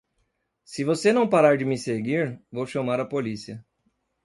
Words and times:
Se 0.65 0.83
você 0.83 1.13
não 1.13 1.29
parar 1.29 1.59
de 1.59 1.63
me 1.63 1.77
seguir, 1.77 2.41
vou 2.51 2.65
chamar 2.65 2.99
a 2.99 3.05
polícia. 3.05 3.63